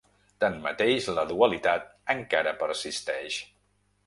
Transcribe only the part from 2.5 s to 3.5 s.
persisteix.